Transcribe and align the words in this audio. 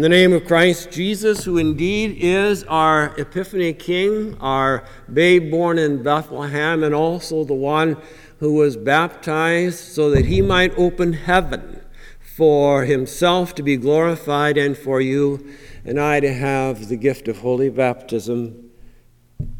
In 0.00 0.02
the 0.02 0.08
name 0.08 0.32
of 0.32 0.46
Christ 0.46 0.90
Jesus, 0.90 1.44
who 1.44 1.58
indeed 1.58 2.16
is 2.18 2.64
our 2.64 3.14
Epiphany 3.18 3.74
King, 3.74 4.34
our 4.40 4.82
babe 5.12 5.50
born 5.50 5.78
in 5.78 6.02
Bethlehem, 6.02 6.82
and 6.82 6.94
also 6.94 7.44
the 7.44 7.52
one 7.52 7.98
who 8.38 8.54
was 8.54 8.78
baptized 8.78 9.80
so 9.80 10.08
that 10.08 10.24
he 10.24 10.40
might 10.40 10.72
open 10.78 11.12
heaven 11.12 11.82
for 12.18 12.86
himself 12.86 13.54
to 13.56 13.62
be 13.62 13.76
glorified 13.76 14.56
and 14.56 14.78
for 14.78 15.02
you 15.02 15.52
and 15.84 16.00
I 16.00 16.20
to 16.20 16.32
have 16.32 16.88
the 16.88 16.96
gift 16.96 17.28
of 17.28 17.36
holy 17.36 17.68
baptism. 17.68 18.70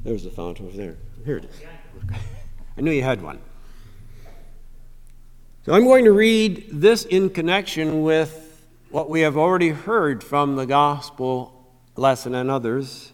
There's 0.04 0.24
the 0.24 0.30
fountain 0.30 0.68
over 0.68 0.76
there. 0.78 0.96
Here 1.26 1.36
it 1.36 1.44
is. 1.44 1.60
I 2.78 2.80
knew 2.80 2.92
you 2.92 3.02
had 3.02 3.20
one. 3.20 3.40
So 5.66 5.74
I'm 5.74 5.84
going 5.84 6.06
to 6.06 6.12
read 6.12 6.64
this 6.72 7.04
in 7.04 7.28
connection 7.28 8.00
with 8.02 8.39
what 8.90 9.08
we 9.08 9.20
have 9.20 9.36
already 9.36 9.68
heard 9.68 10.22
from 10.22 10.56
the 10.56 10.66
gospel 10.66 11.54
lesson 11.96 12.34
and 12.34 12.50
others. 12.50 13.12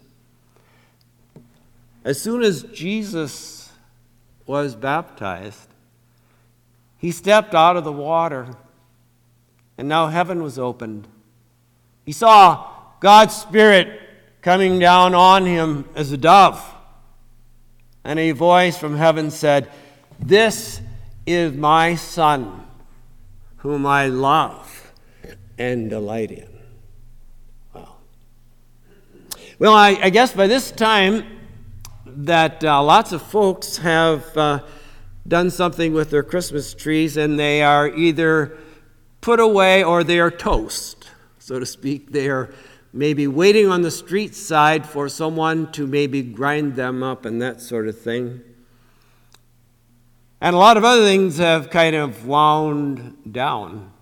As 2.03 2.21
soon 2.21 2.43
as 2.43 2.63
Jesus 2.65 3.71
was 4.47 4.75
baptized, 4.75 5.69
he 6.97 7.11
stepped 7.11 7.55
out 7.55 7.77
of 7.77 7.85
the 7.85 7.93
water, 7.93 8.57
and 9.77 9.87
now 9.89 10.07
heaven 10.07 10.43
was 10.43 10.59
opened. 10.59 11.07
He 12.07 12.13
saw 12.13 12.71
God's 13.01 13.35
Spirit 13.35 14.01
coming 14.41 14.79
down 14.79 15.15
on 15.15 15.45
him 15.45 15.87
as 15.95 16.11
a 16.11 16.17
dove, 16.17 16.75
and 18.03 18.19
a 18.19 18.31
voice 18.31 18.79
from 18.79 18.97
heaven 18.97 19.31
said, 19.31 19.71
This 20.19 20.81
is 21.27 21.53
my 21.53 21.97
Son, 21.97 22.67
whom 23.59 23.85
I 23.85 24.07
love 24.07 24.86
and 25.59 25.91
delight 25.91 26.31
in. 26.31 26.49
Well, 27.73 27.99
well 29.59 29.75
I, 29.75 29.99
I 30.03 30.11
guess 30.11 30.33
by 30.33 30.47
this 30.47 30.71
time 30.71 31.25
that 32.07 32.65
uh, 32.65 32.83
lots 32.83 33.13
of 33.13 33.23
folks 33.23 33.79
have 33.79 34.37
uh, 34.37 34.61
done 35.27 35.51
something 35.51 35.93
with 35.93 36.11
their 36.11 36.23
Christmas 36.23 36.75
trees 36.75 37.17
and 37.17 37.39
they 37.39 37.63
are 37.63 37.89
either 37.89 38.59
put 39.21 39.41
away 39.41 39.83
or 39.83 40.05
they 40.05 40.19
are 40.19 40.31
toast, 40.31 41.11
so 41.39 41.59
to 41.59 41.67
speak. 41.67 42.13
They 42.13 42.29
are 42.29 42.53
maybe 42.93 43.27
waiting 43.27 43.69
on 43.69 43.83
the 43.83 43.91
street 43.91 44.35
side 44.35 44.87
for 44.87 45.09
someone 45.09 45.71
to 45.73 45.87
maybe 45.87 46.23
grind 46.23 46.77
them 46.77 47.03
up 47.03 47.25
and 47.25 47.43
that 47.43 47.61
sort 47.61 47.89
of 47.89 48.01
thing. 48.01 48.41
And 50.41 50.55
a 50.55 50.59
lot 50.59 50.77
of 50.77 50.85
other 50.85 51.03
things 51.03 51.39
have 51.39 51.71
kind 51.71 51.97
of 51.97 52.27
wound 52.27 53.33
down. 53.33 53.93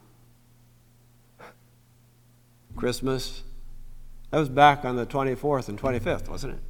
Christmas. 2.77 3.43
That 4.31 4.39
was 4.39 4.49
back 4.49 4.85
on 4.85 4.97
the 4.97 5.07
24th 5.07 5.69
and 5.69 5.81
25th, 5.81 6.29
wasn't 6.29 6.55
it? 6.55 6.61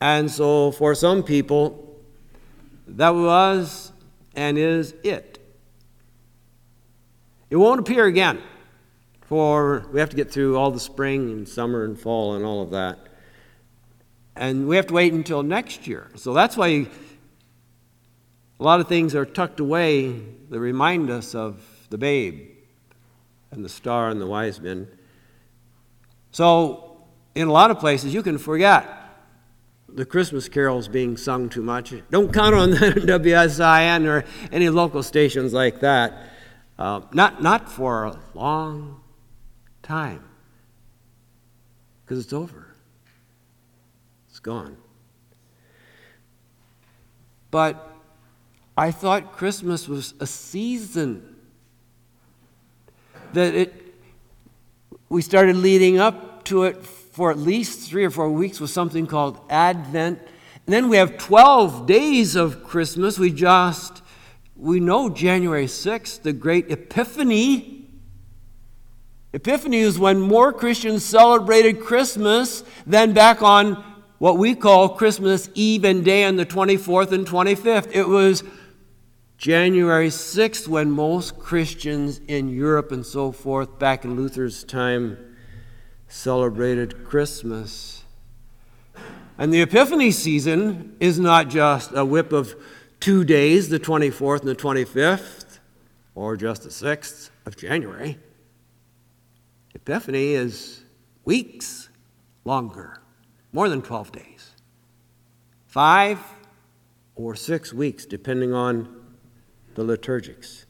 And 0.00 0.30
so 0.30 0.72
for 0.72 0.94
some 0.94 1.22
people, 1.22 1.96
that 2.86 3.10
was 3.10 3.92
and 4.34 4.58
is 4.58 4.94
it. 5.02 5.38
It 7.48 7.56
won't 7.56 7.80
appear 7.80 8.06
again, 8.06 8.42
for 9.22 9.86
we 9.92 10.00
have 10.00 10.10
to 10.10 10.16
get 10.16 10.30
through 10.30 10.56
all 10.56 10.70
the 10.70 10.80
spring 10.80 11.30
and 11.30 11.48
summer 11.48 11.84
and 11.84 11.98
fall 11.98 12.34
and 12.34 12.44
all 12.44 12.62
of 12.62 12.70
that. 12.70 12.98
And 14.34 14.68
we 14.68 14.76
have 14.76 14.86
to 14.88 14.94
wait 14.94 15.12
until 15.12 15.42
next 15.42 15.86
year. 15.86 16.10
So 16.16 16.34
that's 16.34 16.56
why 16.56 16.86
a 18.58 18.62
lot 18.62 18.80
of 18.80 18.88
things 18.88 19.14
are 19.14 19.24
tucked 19.24 19.60
away 19.60 20.12
that 20.50 20.60
remind 20.60 21.10
us 21.10 21.34
of 21.34 21.62
the 21.88 21.98
babe 21.98 22.55
and 23.50 23.64
the 23.64 23.68
star 23.68 24.08
and 24.08 24.20
the 24.20 24.26
wise 24.26 24.60
men. 24.60 24.88
So, 26.30 27.04
in 27.34 27.48
a 27.48 27.52
lot 27.52 27.70
of 27.70 27.78
places, 27.78 28.12
you 28.12 28.22
can 28.22 28.38
forget 28.38 28.88
the 29.88 30.04
Christmas 30.04 30.48
carols 30.48 30.88
being 30.88 31.16
sung 31.16 31.48
too 31.48 31.62
much. 31.62 31.94
Don't 32.10 32.32
count 32.32 32.54
on 32.54 32.70
the 32.72 32.76
WSIN 32.76 34.06
or 34.06 34.24
any 34.52 34.68
local 34.68 35.02
stations 35.02 35.52
like 35.52 35.80
that. 35.80 36.30
Uh, 36.78 37.00
not, 37.12 37.42
not 37.42 37.70
for 37.70 38.04
a 38.04 38.18
long 38.34 39.00
time, 39.82 40.24
because 42.04 42.22
it's 42.22 42.32
over. 42.34 42.74
It's 44.28 44.40
gone. 44.40 44.76
But 47.50 47.90
I 48.76 48.90
thought 48.90 49.32
Christmas 49.32 49.88
was 49.88 50.12
a 50.20 50.26
season 50.26 51.35
that 53.34 53.54
it, 53.54 53.94
we 55.08 55.22
started 55.22 55.56
leading 55.56 55.98
up 55.98 56.44
to 56.44 56.64
it 56.64 56.84
for 56.84 57.30
at 57.30 57.38
least 57.38 57.88
three 57.88 58.04
or 58.04 58.10
four 58.10 58.30
weeks 58.30 58.60
with 58.60 58.70
something 58.70 59.06
called 59.06 59.40
Advent. 59.48 60.18
And 60.18 60.74
then 60.74 60.88
we 60.88 60.96
have 60.96 61.16
12 61.16 61.86
days 61.86 62.36
of 62.36 62.64
Christmas. 62.64 63.18
We 63.18 63.30
just, 63.30 64.02
we 64.56 64.80
know 64.80 65.08
January 65.08 65.66
6th, 65.66 66.22
the 66.22 66.32
great 66.32 66.70
Epiphany. 66.70 67.88
Epiphany 69.32 69.78
is 69.78 69.98
when 69.98 70.20
more 70.20 70.52
Christians 70.52 71.04
celebrated 71.04 71.80
Christmas 71.80 72.64
than 72.86 73.12
back 73.12 73.42
on 73.42 73.82
what 74.18 74.38
we 74.38 74.54
call 74.54 74.90
Christmas 74.90 75.48
Eve 75.54 75.84
and 75.84 76.04
day 76.04 76.24
on 76.24 76.36
the 76.36 76.46
24th 76.46 77.12
and 77.12 77.26
25th. 77.26 77.90
It 77.92 78.08
was 78.08 78.42
January 79.38 80.08
6th, 80.08 80.66
when 80.66 80.90
most 80.90 81.38
Christians 81.38 82.20
in 82.26 82.48
Europe 82.48 82.90
and 82.90 83.04
so 83.04 83.32
forth, 83.32 83.78
back 83.78 84.04
in 84.04 84.16
Luther's 84.16 84.64
time, 84.64 85.36
celebrated 86.08 87.04
Christmas. 87.04 88.04
And 89.36 89.52
the 89.52 89.60
Epiphany 89.60 90.10
season 90.10 90.96
is 91.00 91.20
not 91.20 91.50
just 91.50 91.92
a 91.94 92.04
whip 92.04 92.32
of 92.32 92.54
two 92.98 93.24
days, 93.24 93.68
the 93.68 93.78
24th 93.78 94.40
and 94.40 94.48
the 94.48 94.56
25th, 94.56 95.58
or 96.14 96.36
just 96.36 96.62
the 96.62 96.70
6th 96.70 97.28
of 97.44 97.56
January. 97.56 98.18
Epiphany 99.74 100.32
is 100.32 100.82
weeks 101.26 101.90
longer, 102.46 103.02
more 103.52 103.68
than 103.68 103.82
12 103.82 104.12
days. 104.12 104.52
Five 105.66 106.20
or 107.14 107.34
six 107.34 107.74
weeks, 107.74 108.06
depending 108.06 108.54
on 108.54 109.05
the 109.76 109.84
liturgics. 109.84 110.64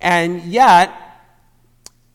And 0.00 0.42
yet, 0.42 0.92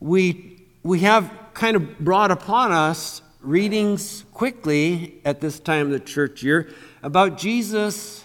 we, 0.00 0.64
we 0.82 1.00
have 1.00 1.30
kind 1.52 1.76
of 1.76 1.98
brought 1.98 2.30
upon 2.30 2.72
us 2.72 3.20
readings 3.40 4.24
quickly 4.32 5.20
at 5.24 5.40
this 5.40 5.60
time 5.60 5.86
of 5.86 5.92
the 5.92 6.00
church 6.00 6.42
year 6.42 6.70
about 7.02 7.36
Jesus 7.36 8.24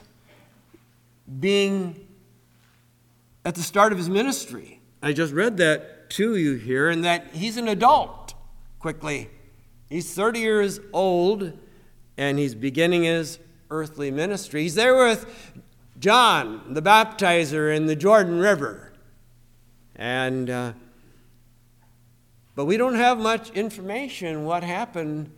being 1.39 2.07
at 3.43 3.55
the 3.55 3.63
start 3.63 3.91
of 3.91 3.97
his 3.97 4.09
ministry. 4.09 4.79
I 5.01 5.13
just 5.13 5.33
read 5.33 5.57
that 5.57 6.09
to 6.11 6.35
you 6.35 6.53
here, 6.53 6.89
and 6.89 7.03
that 7.03 7.27
he's 7.33 7.57
an 7.57 7.67
adult 7.67 8.33
quickly. 8.79 9.29
He's 9.89 10.13
30 10.13 10.39
years 10.39 10.79
old, 10.93 11.57
and 12.17 12.39
he's 12.39 12.55
beginning 12.55 13.03
his 13.03 13.39
earthly 13.69 14.11
ministry. 14.11 14.63
He's 14.63 14.75
there 14.75 14.95
with 14.95 15.25
John 15.99 16.73
the 16.73 16.81
baptizer 16.81 17.75
in 17.75 17.87
the 17.87 17.95
Jordan 17.95 18.39
River. 18.39 18.93
And, 19.95 20.49
uh, 20.49 20.73
but 22.55 22.65
we 22.65 22.77
don't 22.77 22.95
have 22.95 23.19
much 23.19 23.49
information 23.51 24.45
what 24.45 24.63
happened 24.63 25.31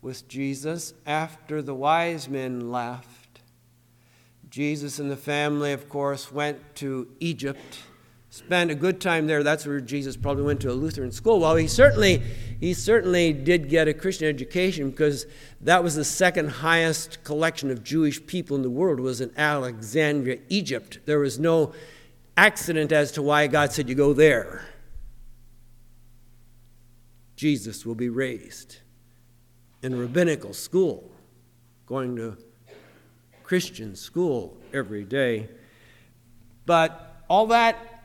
with 0.00 0.28
Jesus 0.28 0.94
after 1.04 1.60
the 1.60 1.74
wise 1.74 2.28
men 2.28 2.70
left. 2.70 3.40
Jesus 4.48 4.98
and 5.00 5.10
the 5.10 5.16
family, 5.16 5.72
of 5.72 5.88
course, 5.88 6.30
went 6.30 6.76
to 6.76 7.08
Egypt 7.18 7.80
spent 8.36 8.70
a 8.70 8.74
good 8.74 9.00
time 9.00 9.26
there. 9.26 9.42
That's 9.42 9.66
where 9.66 9.80
Jesus 9.80 10.16
probably 10.16 10.44
went 10.44 10.60
to 10.60 10.70
a 10.70 10.74
Lutheran 10.74 11.10
school. 11.10 11.40
Well, 11.40 11.56
he 11.56 11.66
certainly, 11.66 12.22
he 12.60 12.74
certainly 12.74 13.32
did 13.32 13.70
get 13.70 13.88
a 13.88 13.94
Christian 13.94 14.28
education 14.28 14.90
because 14.90 15.26
that 15.62 15.82
was 15.82 15.94
the 15.94 16.04
second 16.04 16.50
highest 16.50 17.24
collection 17.24 17.70
of 17.70 17.82
Jewish 17.82 18.24
people 18.26 18.54
in 18.54 18.62
the 18.62 18.70
world 18.70 19.00
was 19.00 19.22
in 19.22 19.32
Alexandria, 19.38 20.38
Egypt. 20.50 20.98
There 21.06 21.18
was 21.18 21.38
no 21.38 21.72
accident 22.36 22.92
as 22.92 23.10
to 23.12 23.22
why 23.22 23.46
God 23.46 23.72
said 23.72 23.88
you 23.88 23.94
go 23.94 24.12
there. 24.12 24.66
Jesus 27.36 27.86
will 27.86 27.94
be 27.94 28.10
raised 28.10 28.78
in 29.82 29.94
a 29.94 29.96
rabbinical 29.96 30.52
school, 30.52 31.10
going 31.86 32.16
to 32.16 32.36
Christian 33.42 33.96
school 33.96 34.58
every 34.74 35.04
day. 35.04 35.48
But 36.66 37.22
all 37.28 37.46
that 37.46 37.95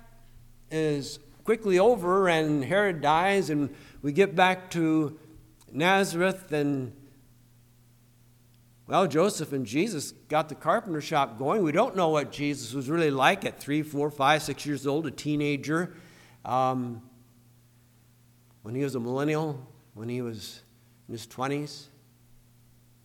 is 0.72 1.20
quickly 1.44 1.80
over, 1.80 2.28
and 2.28 2.64
Herod 2.64 3.02
dies, 3.02 3.50
and 3.50 3.76
we 4.02 4.12
get 4.12 4.36
back 4.36 4.70
to 4.72 5.20
Nazareth, 5.72 6.52
and 6.52 6.94
well, 8.88 9.08
Joseph 9.08 9.54
and 9.54 9.66
Jesus 9.66 10.12
got 10.28 10.50
the 10.50 10.56
carpenter 10.56 11.00
shop 11.00 11.38
going. 11.40 11.64
We 11.64 11.72
don't 11.72 11.96
know 11.96 12.10
what 12.10 12.32
Jesus 12.32 12.74
was 12.74 12.90
really 12.90 13.10
like 13.10 13.46
at 13.46 13.58
three, 13.58 13.84
four, 13.84 14.12
five, 14.12 14.44
six 14.44 14.66
years 14.66 14.86
old, 14.86 15.08
a 15.08 15.12
teenager. 15.12 15.96
Um, 16.44 17.02
when 18.64 18.76
he 18.76 18.84
was 18.84 18.96
a 18.96 19.00
millennial, 19.00 19.66
when 19.94 20.10
he 20.10 20.22
was 20.22 20.62
in 21.08 21.14
his 21.14 21.26
20s, 21.26 21.86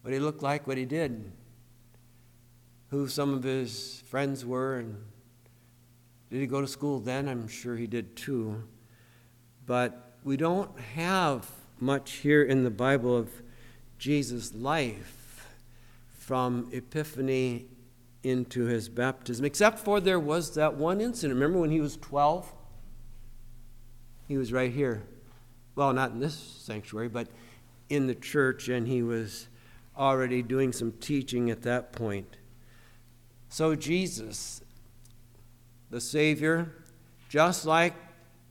what 0.03 0.13
he 0.13 0.19
looked 0.19 0.43
like, 0.43 0.67
what 0.67 0.77
he 0.77 0.85
did, 0.85 1.31
who 2.89 3.07
some 3.07 3.33
of 3.33 3.43
his 3.43 4.03
friends 4.09 4.45
were, 4.45 4.79
and 4.79 4.97
did 6.37 6.43
he 6.43 6.47
go 6.47 6.61
to 6.61 6.67
school 6.67 7.01
then? 7.01 7.29
I'm 7.29 7.49
sure 7.49 7.77
he 7.77 7.87
did 7.87 8.15
too. 8.15 8.63
But 9.65 10.19
we 10.23 10.37
don't 10.37 10.79
have 10.95 11.51
much 11.81 12.13
here 12.17 12.43
in 12.43 12.63
the 12.63 12.71
Bible 12.71 13.17
of 13.17 13.31
Jesus' 13.97 14.55
life 14.55 15.49
from 16.19 16.69
Epiphany 16.73 17.65
into 18.23 18.67
his 18.67 18.91
baptism, 18.91 19.47
except 19.47 19.79
for 19.79 19.99
there 19.99 20.21
was 20.21 20.55
that 20.57 20.75
one 20.75 21.01
incident. 21.01 21.33
Remember 21.33 21.59
when 21.59 21.71
he 21.71 21.81
was 21.81 21.97
12? 21.97 22.53
He 24.29 24.37
was 24.37 24.53
right 24.53 24.71
here. 24.71 25.05
Well, 25.75 25.95
not 25.95 26.11
in 26.11 26.21
this 26.21 26.35
sanctuary, 26.35 27.09
but 27.09 27.29
in 27.89 28.09
the 28.09 28.15
church, 28.15 28.69
and 28.69 28.87
he 28.87 29.03
was 29.03 29.49
already 29.97 30.43
doing 30.43 30.71
some 30.75 30.93
teaching 30.93 31.49
at 31.49 31.63
that 31.63 31.93
point. 31.93 32.37
So, 33.49 33.75
Jesus, 33.75 34.61
the 35.91 36.01
Savior, 36.01 36.73
just 37.29 37.67
like 37.67 37.95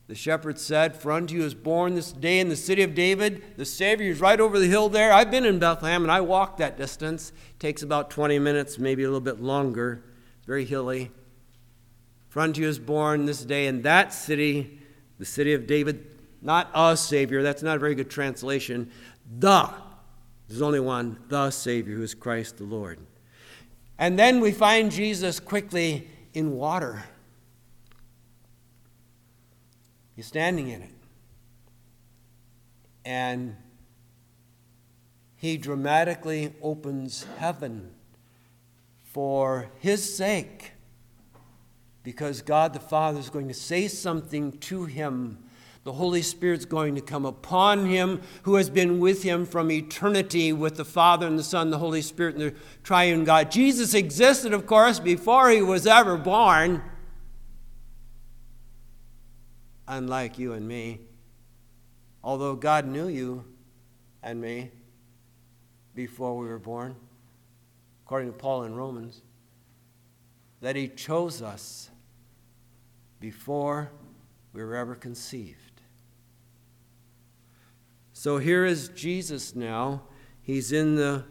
the 0.07 0.15
shepherd 0.15 0.59
said, 0.59 0.95
For 0.95 1.11
unto 1.11 1.35
you 1.35 1.43
is 1.43 1.55
born 1.55 1.95
this 1.95 2.11
day 2.11 2.39
in 2.39 2.49
the 2.49 2.55
city 2.55 2.83
of 2.83 2.93
David. 2.93 3.57
The 3.57 3.65
Savior 3.65 4.11
is 4.11 4.21
right 4.21 4.39
over 4.39 4.59
the 4.59 4.67
hill 4.67 4.89
there. 4.89 5.11
I've 5.11 5.31
been 5.31 5.45
in 5.45 5.57
Bethlehem 5.57 6.03
and 6.03 6.11
I 6.11 6.21
walked 6.21 6.59
that 6.59 6.77
distance. 6.77 7.31
It 7.51 7.59
takes 7.59 7.81
about 7.81 8.11
20 8.11 8.37
minutes, 8.39 8.77
maybe 8.77 9.03
a 9.03 9.07
little 9.07 9.19
bit 9.19 9.41
longer. 9.41 10.03
Very 10.45 10.65
hilly. 10.65 11.11
For 12.29 12.41
unto 12.41 12.61
you 12.61 12.67
is 12.67 12.77
born 12.77 13.25
this 13.25 13.43
day 13.43 13.65
in 13.65 13.81
that 13.83 14.13
city, 14.13 14.79
the 15.17 15.25
city 15.25 15.53
of 15.53 15.65
David. 15.65 16.11
Not 16.41 16.69
a 16.75 16.95
Savior, 16.95 17.41
that's 17.41 17.63
not 17.63 17.77
a 17.77 17.79
very 17.79 17.95
good 17.95 18.09
translation. 18.09 18.91
The, 19.39 19.73
there's 20.47 20.61
only 20.61 20.79
one, 20.79 21.17
the 21.29 21.49
Savior, 21.49 21.95
who 21.95 22.03
is 22.03 22.13
Christ 22.13 22.57
the 22.57 22.65
Lord. 22.65 22.99
And 23.97 24.19
then 24.19 24.41
we 24.41 24.51
find 24.51 24.91
Jesus 24.91 25.39
quickly 25.39 26.07
in 26.35 26.51
water. 26.51 27.05
He's 30.15 30.27
standing 30.27 30.69
in 30.69 30.81
it. 30.81 30.91
And 33.03 33.57
he 35.35 35.57
dramatically 35.57 36.53
opens 36.61 37.25
heaven 37.37 37.91
for 39.03 39.69
his 39.79 40.15
sake 40.15 40.71
because 42.03 42.41
God 42.41 42.73
the 42.73 42.79
Father 42.79 43.19
is 43.19 43.29
going 43.29 43.47
to 43.47 43.53
say 43.53 43.87
something 43.87 44.53
to 44.59 44.85
him. 44.85 45.39
The 45.83 45.93
Holy 45.93 46.21
Spirit's 46.21 46.65
going 46.65 46.95
to 46.95 47.01
come 47.01 47.25
upon 47.25 47.85
him 47.85 48.21
who 48.43 48.55
has 48.55 48.69
been 48.69 48.99
with 48.99 49.21
him 49.21 49.45
from 49.45 49.69
eternity 49.69 50.51
with 50.51 50.77
the 50.77 50.85
Father 50.85 51.27
and 51.27 51.37
the 51.37 51.43
Son, 51.43 51.69
the 51.69 51.77
Holy 51.77 52.01
Spirit, 52.01 52.35
and 52.35 52.43
the 52.43 52.55
triune 52.83 53.23
God. 53.23 53.51
Jesus 53.51 53.93
existed, 53.93 54.53
of 54.53 54.65
course, 54.65 54.99
before 54.99 55.49
he 55.49 55.61
was 55.61 55.85
ever 55.85 56.17
born 56.17 56.81
unlike 59.87 60.37
you 60.39 60.53
and 60.53 60.67
me. 60.67 61.01
Although 62.23 62.55
God 62.55 62.87
knew 62.87 63.07
you 63.07 63.45
and 64.23 64.41
me 64.41 64.71
before 65.93 66.35
we 66.37 66.47
were 66.47 66.59
born, 66.59 66.95
according 68.05 68.31
to 68.31 68.37
Paul 68.37 68.63
in 68.63 68.75
Romans, 68.75 69.21
that 70.61 70.75
He 70.75 70.87
chose 70.87 71.41
us 71.41 71.89
before 73.19 73.91
we 74.53 74.63
were 74.63 74.75
ever 74.75 74.95
conceived. 74.95 75.81
So 78.13 78.37
here 78.39 78.65
is 78.65 78.89
Jesus 78.89 79.55
now. 79.55 80.03
He's 80.41 80.71
in 80.71 80.95
the 80.95 81.25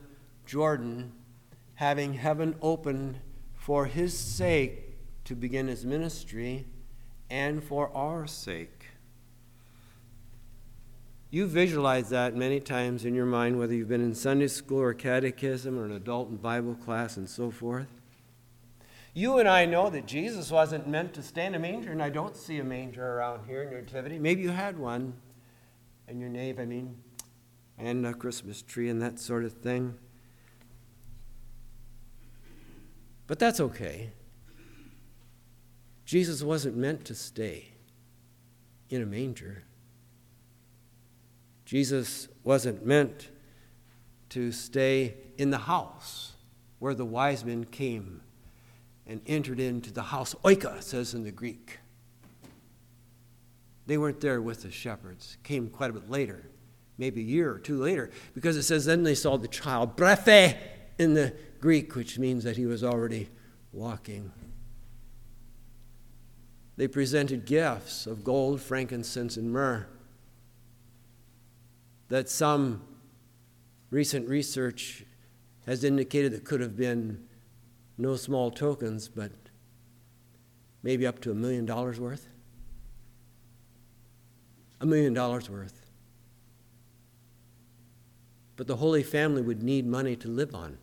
Jordan, 0.47 1.13
having 1.75 2.15
heaven 2.15 2.55
open 2.63 3.21
for 3.55 3.87
His 3.87 4.17
sake 4.17 4.97
to 5.25 5.35
begin 5.35 5.67
His 5.67 5.85
ministry 5.85 6.67
and 7.31 7.63
for 7.63 7.91
our 7.97 8.27
sake. 8.27 8.87
You 11.31 11.47
visualize 11.47 12.11
that 12.11 12.37
many 12.37 12.61
times 12.61 13.05
in 13.05 13.15
your 13.15 13.27
mind, 13.27 13.59
whether 13.59 13.75
you've 13.75 13.89
been 13.89 14.01
in 14.01 14.15
Sunday 14.15 14.47
school 14.47 14.81
or 14.81 14.95
catechism 14.95 15.77
or 15.77 15.85
an 15.85 15.93
adult 15.93 16.41
Bible 16.41 16.77
class 16.77 17.17
and 17.17 17.29
so 17.29 17.51
forth. 17.51 17.89
You 19.15 19.39
and 19.39 19.49
I 19.49 19.65
know 19.65 19.91
that 19.91 20.07
Jesus 20.07 20.51
wasn't 20.51 20.89
meant 20.89 21.15
to 21.15 21.23
stay 21.23 21.47
in 21.47 21.55
a 21.55 21.59
manger, 21.59 21.93
and 21.93 22.03
I 22.03 22.09
don't 22.09 22.37
see 22.37 22.59
a 22.59 22.65
manger 22.65 23.05
around 23.05 23.47
here 23.47 23.63
in 23.63 23.71
your 23.71 23.81
nativity. 23.81 24.19
Maybe 24.19 24.43
you 24.43 24.51
had 24.51 24.79
one 24.79 25.15
in 26.09 26.21
your 26.21 26.29
nave, 26.29 26.59
I 26.59 26.67
mean, 26.67 26.97
and 27.79 28.07
a 28.07 28.15
Christmas 28.15 28.63
tree 28.63 28.89
and 28.89 29.01
that 29.03 29.19
sort 29.19 29.45
of 29.45 29.55
thing. 29.55 29.95
But 33.27 33.39
that's 33.39 33.59
okay. 33.59 34.11
Jesus 36.05 36.43
wasn't 36.43 36.77
meant 36.77 37.05
to 37.07 37.15
stay 37.15 37.69
in 38.91 39.03
a 39.03 39.07
manger. 39.07 39.65
Jesus 41.65 42.29
wasn't 42.43 42.85
meant 42.85 43.31
to 44.31 44.53
stay 44.53 45.15
in 45.39 45.51
the 45.51 45.59
house 45.59 46.33
where 46.79 46.95
the 46.95 47.05
wise 47.05 47.45
men 47.45 47.65
came 47.65 48.21
and 49.07 49.21
entered 49.27 49.61
into 49.61 49.93
the 49.93 50.03
house. 50.03 50.35
Oika 50.45 50.83
says 50.83 51.15
in 51.15 51.25
the 51.25 51.31
Greek. 51.31 51.79
They 53.87 53.99
weren't 53.99 54.21
there 54.21 54.41
with 54.41 54.63
the 54.63 54.71
shepherds, 54.71 55.37
came 55.43 55.69
quite 55.69 55.91
a 55.91 55.93
bit 55.93 56.11
later, 56.11 56.47
maybe 56.97 57.21
a 57.21 57.25
year 57.25 57.53
or 57.53 57.59
two 57.59 57.83
later, 57.83 58.11
because 58.35 58.57
it 58.57 58.63
says 58.63 58.85
then 58.85 59.03
they 59.03 59.15
saw 59.15 59.37
the 59.37 59.49
child, 59.49 59.97
brefe 59.97 60.57
in 60.99 61.15
the 61.15 61.35
Greek, 61.61 61.95
which 61.95 62.19
means 62.19 62.45
that 62.45 62.57
he 62.57 62.67
was 62.67 62.83
already 62.83 63.29
walking. 63.73 64.33
They 66.77 66.89
presented 66.89 67.45
gifts 67.45 68.07
of 68.07 68.25
gold, 68.25 68.61
frankincense, 68.61 69.37
and 69.37 69.53
myrrh. 69.53 69.87
That 72.09 72.29
some 72.29 72.83
recent 73.91 74.29
research 74.29 75.05
has 75.67 75.85
indicated 75.85 76.33
that 76.33 76.45
could 76.45 76.61
have 76.61 76.77
been 76.77 77.27
no 77.97 78.17
small 78.17 78.51
tokens, 78.51 79.09
but 79.09 79.31
maybe 80.83 81.07
up 81.07 81.21
to 81.21 81.31
a 81.31 81.35
million 81.35 81.65
dollars 81.65 82.01
worth. 82.01 82.29
A 84.81 84.87
million 84.87 85.15
dollars 85.15 85.49
worth. 85.49 85.81
But 88.57 88.67
the 88.67 88.77
Holy 88.77 89.03
Family 89.03 89.43
would 89.43 89.63
need 89.63 89.87
money 89.87 90.17
to 90.17 90.29
live 90.29 90.55
on 90.55 90.79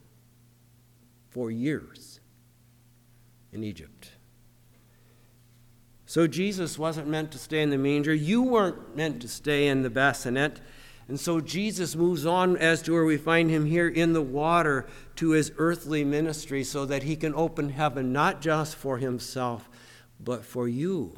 for 1.29 1.51
years 1.51 2.19
in 3.51 3.63
Egypt. 3.63 4.12
So 6.11 6.27
Jesus 6.27 6.77
wasn't 6.77 7.07
meant 7.07 7.31
to 7.31 7.37
stay 7.37 7.61
in 7.61 7.69
the 7.69 7.77
manger. 7.77 8.13
You 8.13 8.41
weren't 8.41 8.97
meant 8.97 9.21
to 9.21 9.29
stay 9.29 9.69
in 9.69 9.81
the 9.81 9.89
bassinet. 9.89 10.59
And 11.07 11.17
so 11.17 11.39
Jesus 11.39 11.95
moves 11.95 12.25
on 12.25 12.57
as 12.57 12.81
to 12.81 12.91
where 12.91 13.05
we 13.05 13.15
find 13.15 13.49
him 13.49 13.65
here 13.65 13.87
in 13.87 14.11
the 14.11 14.21
water 14.21 14.87
to 15.15 15.29
his 15.29 15.53
earthly 15.55 16.03
ministry 16.03 16.65
so 16.65 16.83
that 16.83 17.03
he 17.03 17.15
can 17.15 17.33
open 17.33 17.69
heaven 17.69 18.11
not 18.11 18.41
just 18.41 18.75
for 18.75 18.97
himself, 18.97 19.69
but 20.19 20.43
for 20.43 20.67
you 20.67 21.17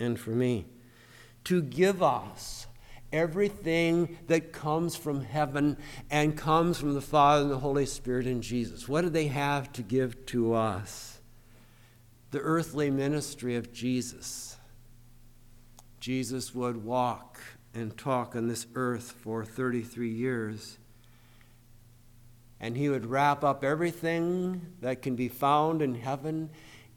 and 0.00 0.18
for 0.18 0.30
me. 0.30 0.66
To 1.44 1.62
give 1.62 2.02
us 2.02 2.66
everything 3.12 4.18
that 4.26 4.52
comes 4.52 4.96
from 4.96 5.22
heaven 5.22 5.76
and 6.10 6.36
comes 6.36 6.80
from 6.80 6.94
the 6.94 7.00
Father 7.00 7.42
and 7.42 7.52
the 7.52 7.58
Holy 7.58 7.86
Spirit 7.86 8.26
and 8.26 8.42
Jesus. 8.42 8.88
What 8.88 9.02
do 9.02 9.08
they 9.08 9.28
have 9.28 9.72
to 9.74 9.82
give 9.82 10.26
to 10.26 10.52
us? 10.52 11.15
The 12.30 12.40
earthly 12.40 12.90
ministry 12.90 13.56
of 13.56 13.72
Jesus. 13.72 14.56
Jesus 16.00 16.54
would 16.54 16.84
walk 16.84 17.40
and 17.74 17.96
talk 17.96 18.34
on 18.34 18.48
this 18.48 18.66
earth 18.74 19.12
for 19.20 19.44
33 19.44 20.08
years. 20.08 20.78
And 22.58 22.76
he 22.76 22.88
would 22.88 23.06
wrap 23.06 23.44
up 23.44 23.62
everything 23.62 24.72
that 24.80 25.02
can 25.02 25.14
be 25.14 25.28
found 25.28 25.82
in 25.82 25.94
heaven 25.94 26.50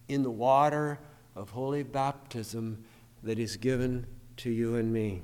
in 0.07 0.23
the 0.23 0.31
water 0.31 0.99
of 1.35 1.51
holy 1.51 1.83
baptism 1.83 2.83
that 3.23 3.39
is 3.39 3.57
given 3.57 4.07
to 4.37 4.49
you 4.49 4.75
and 4.75 4.91
me. 4.91 5.21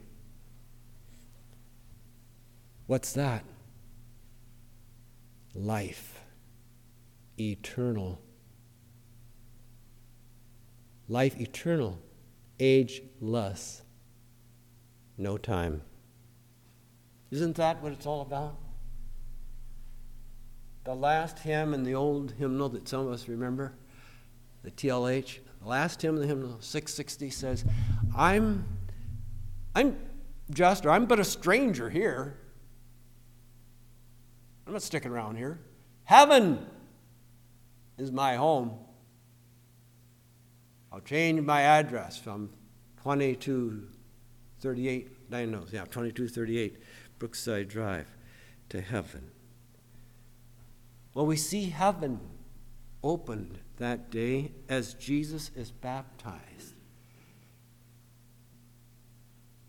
What's 2.88 3.14
that? 3.14 3.46
Life, 5.54 6.20
eternal 7.40 8.22
life 11.08 11.40
eternal, 11.40 12.00
ageless, 12.60 13.82
no 15.18 15.38
time. 15.38 15.82
Isn't 17.32 17.56
that 17.56 17.82
what 17.82 17.92
it's 17.92 18.06
all 18.06 18.22
about? 18.22 18.58
The 20.84 20.96
last 20.96 21.40
hymn 21.40 21.74
in 21.74 21.84
the 21.84 21.96
old 21.96 22.34
hymnal 22.38 22.70
that 22.70 22.88
some 22.88 23.08
of 23.08 23.14
us 23.14 23.28
remember, 23.28 23.74
the 24.64 24.72
TLH, 24.72 25.40
the 25.62 25.68
last 25.68 26.02
hymn 26.02 26.16
in 26.16 26.22
the 26.22 26.28
hymnal, 26.28 26.58
660, 26.60 27.30
says, 27.32 27.66
I'm, 28.16 28.66
I'm 29.74 29.98
just, 30.52 30.86
or 30.86 30.92
I'm 30.92 31.06
but 31.06 31.20
a 31.20 31.24
stranger 31.24 31.90
here. 31.90 32.38
I'm 34.68 34.74
not 34.74 34.84
sticking 34.84 35.12
around 35.12 35.38
here. 35.38 35.60
Heaven 36.04 36.66
is 37.98 38.12
my 38.12 38.36
home. 38.36 38.78
I'll 40.96 41.02
change 41.02 41.42
my 41.42 41.62
address 41.62 42.18
from 42.18 42.50
2238, 43.04 45.30
nine 45.30 45.52
knows, 45.52 45.74
yeah, 45.74 45.84
2238 45.84 46.78
Brookside 47.20 47.68
Drive 47.68 48.08
to 48.70 48.80
heaven. 48.80 49.30
Well, 51.14 51.26
we 51.26 51.36
see 51.36 51.66
heaven 51.66 52.22
opened 53.04 53.60
that 53.76 54.10
day 54.10 54.54
as 54.70 54.94
Jesus 54.94 55.52
is 55.54 55.70
baptized. 55.70 56.76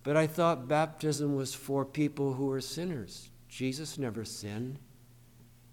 But 0.04 0.16
I 0.16 0.28
thought 0.28 0.68
baptism 0.68 1.35
was 1.35 1.54
for 1.54 1.85
people 1.85 2.35
who 2.35 2.47
were 2.47 2.61
sinners. 2.61 3.30
Jesus 3.49 3.99
never 3.99 4.25
sinned. 4.25 4.78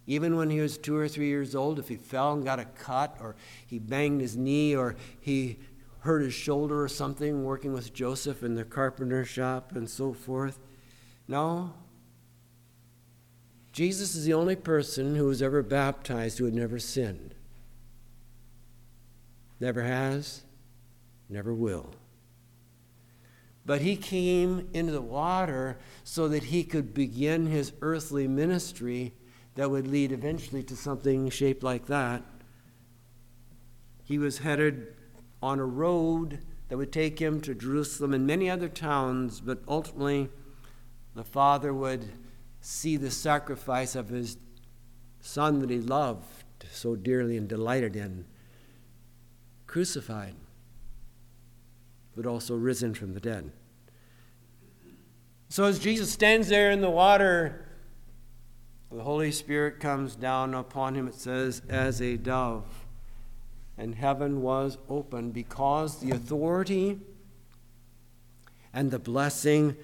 Even 0.06 0.36
when 0.36 0.50
he 0.50 0.60
was 0.60 0.78
two 0.78 0.98
or 0.98 1.08
three 1.08 1.28
years 1.28 1.56
old, 1.56 1.80
if 1.80 1.88
he 1.88 1.96
fell 1.96 2.34
and 2.34 2.44
got 2.44 2.60
a 2.60 2.66
cut, 2.66 3.18
or 3.22 3.36
he 3.66 3.80
banged 3.80 4.20
his 4.20 4.36
knee, 4.36 4.76
or 4.76 4.96
he 5.20 5.58
hurt 6.00 6.22
his 6.22 6.34
shoulder 6.34 6.84
or 6.84 6.90
something 6.90 7.46
working 7.46 7.72
with 7.72 7.94
Joseph 7.94 8.44
in 8.44 8.56
the 8.56 8.66
carpenter 8.66 9.24
shop 9.24 9.72
and 9.74 9.90
so 9.90 10.12
forth. 10.12 10.60
No. 11.28 11.74
Jesus 13.72 14.14
is 14.14 14.26
the 14.26 14.34
only 14.34 14.58
person 14.58 15.16
who 15.16 15.26
was 15.26 15.42
ever 15.42 15.64
baptized 15.64 16.38
who 16.38 16.46
had 16.46 16.54
never 16.54 16.78
sinned. 16.78 17.34
Never 19.62 19.84
has, 19.84 20.42
never 21.30 21.54
will. 21.54 21.92
But 23.66 23.80
he 23.80 23.96
came 23.96 24.68
into 24.74 24.92
the 24.92 25.02
water 25.02 25.78
so 26.04 26.28
that 26.28 26.44
he 26.44 26.66
could 26.66 26.94
begin 26.94 27.46
his 27.46 27.72
earthly 27.82 28.28
ministry 28.28 29.14
that 29.56 29.70
would 29.70 29.88
lead 29.88 30.12
eventually 30.12 30.64
to 30.64 30.76
something 30.76 31.30
shaped 31.30 31.64
like 31.64 31.86
that. 31.88 32.24
He 34.04 34.18
was 34.18 34.40
headed 34.40 34.96
on 35.42 35.60
a 35.60 35.66
road 35.66 36.40
that 36.70 36.78
would 36.78 36.92
take 36.92 37.20
him 37.20 37.40
to 37.42 37.54
Jerusalem 37.54 38.14
and 38.14 38.26
many 38.26 38.50
other 38.50 38.70
towns, 38.70 39.40
but 39.42 39.60
ultimately 39.68 40.30
the 41.16 41.24
Father 41.24 41.74
would 41.74 42.06
see 42.62 42.98
the 42.98 43.12
sacrifice 43.12 43.96
of 43.96 44.10
his 44.10 44.38
Son 45.22 45.60
that 45.60 45.70
he 45.70 45.80
loved 45.80 46.26
so 46.72 46.96
dearly 46.96 47.38
and 47.38 47.48
delighted 47.48 47.96
in, 47.96 48.26
crucified, 49.68 50.36
but 52.16 52.26
also 52.26 52.56
risen 52.56 52.94
from 52.94 53.14
the 53.14 53.20
dead. 53.20 53.52
So 55.50 55.66
as 55.66 55.80
Jesus 55.80 56.12
stands 56.12 56.50
there 56.50 56.72
in 56.72 56.82
the 56.82 56.90
water, 56.90 57.68
the 58.94 59.02
Holy 59.02 59.32
Spirit 59.32 59.80
comes 59.80 60.16
down 60.16 60.54
upon 60.54 60.94
him, 60.94 61.08
it 61.08 61.16
says, 61.16 61.64
as 61.68 62.00
a 62.00 62.16
dove. 62.16 62.86
And 63.76 63.96
heaven 63.96 64.44
was 64.44 64.78
open 64.88 65.32
because 65.32 66.00
the 66.00 66.12
authority 66.12 67.00
and 68.72 68.92
the 68.92 69.00
blessing 69.00 69.76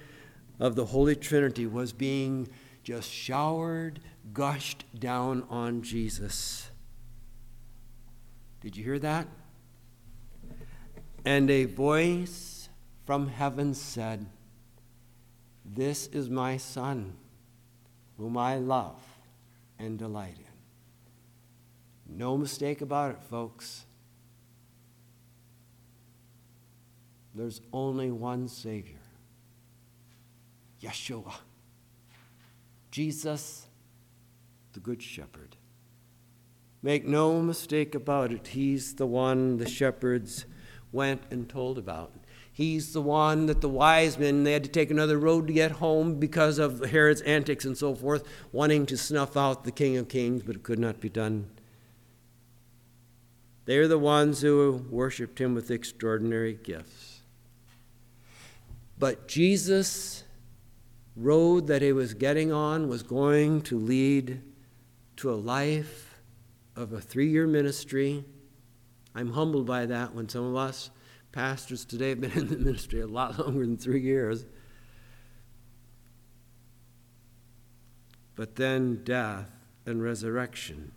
of 0.60 0.76
the 0.76 0.86
Holy 0.86 1.16
Trinity 1.16 1.66
was 1.66 1.92
being 1.92 2.48
just 2.84 3.10
showered, 3.10 3.98
gushed 4.32 4.84
down 4.96 5.44
on 5.50 5.82
Jesus. 5.82 6.70
Did 8.60 8.76
you 8.76 8.84
hear 8.84 8.98
that? 9.00 9.26
And 11.24 11.50
a 11.50 11.64
voice 11.64 12.68
from 13.06 13.26
heaven 13.26 13.74
said, 13.74 14.26
This 15.64 16.06
is 16.06 16.30
my 16.30 16.58
Son 16.58 17.16
whom 18.20 18.36
I 18.36 18.56
love 18.56 19.02
and 19.78 19.98
delight 19.98 20.36
in. 20.36 22.18
No 22.18 22.36
mistake 22.36 22.82
about 22.82 23.12
it, 23.12 23.22
folks. 23.22 23.86
There's 27.34 27.62
only 27.72 28.10
one 28.10 28.46
Savior 28.46 28.98
Yeshua. 30.82 31.32
Jesus, 32.90 33.66
the 34.74 34.80
Good 34.80 35.02
Shepherd. 35.02 35.56
Make 36.82 37.06
no 37.06 37.40
mistake 37.40 37.94
about 37.94 38.32
it, 38.32 38.48
He's 38.48 38.96
the 38.96 39.06
one 39.06 39.56
the 39.56 39.68
shepherds 39.68 40.44
went 40.92 41.22
and 41.30 41.48
told 41.48 41.78
about. 41.78 42.12
He's 42.52 42.92
the 42.92 43.00
one 43.00 43.46
that 43.46 43.60
the 43.60 43.68
wise 43.68 44.18
men, 44.18 44.44
they 44.44 44.52
had 44.52 44.64
to 44.64 44.70
take 44.70 44.90
another 44.90 45.18
road 45.18 45.46
to 45.46 45.52
get 45.52 45.72
home 45.72 46.16
because 46.16 46.58
of 46.58 46.84
Herod's 46.86 47.22
antics 47.22 47.64
and 47.64 47.76
so 47.76 47.94
forth, 47.94 48.24
wanting 48.52 48.86
to 48.86 48.96
snuff 48.96 49.36
out 49.36 49.64
the 49.64 49.72
King 49.72 49.96
of 49.96 50.08
Kings, 50.08 50.42
but 50.42 50.56
it 50.56 50.62
could 50.62 50.78
not 50.78 51.00
be 51.00 51.08
done. 51.08 51.48
They 53.66 53.78
are 53.78 53.88
the 53.88 53.98
ones 53.98 54.40
who 54.40 54.84
worshiped 54.90 55.40
him 55.40 55.54
with 55.54 55.70
extraordinary 55.70 56.54
gifts. 56.54 57.20
But 58.98 59.28
Jesus' 59.28 60.24
road 61.16 61.66
that 61.68 61.80
he 61.80 61.92
was 61.92 62.14
getting 62.14 62.52
on 62.52 62.88
was 62.88 63.02
going 63.02 63.62
to 63.62 63.78
lead 63.78 64.42
to 65.16 65.30
a 65.30 65.34
life 65.34 66.20
of 66.76 66.92
a 66.92 67.00
three 67.00 67.30
year 67.30 67.46
ministry. 67.46 68.24
I'm 69.14 69.32
humbled 69.32 69.66
by 69.66 69.86
that 69.86 70.14
when 70.14 70.28
some 70.28 70.44
of 70.44 70.56
us 70.56 70.90
Pastors 71.32 71.84
today 71.84 72.10
have 72.10 72.20
been 72.20 72.32
in 72.34 72.48
the 72.48 72.56
ministry 72.56 73.00
a 73.00 73.06
lot 73.06 73.38
longer 73.38 73.60
than 73.60 73.76
three 73.76 74.00
years. 74.00 74.44
But 78.34 78.56
then 78.56 79.02
death 79.04 79.50
and 79.86 80.02
resurrection. 80.02 80.92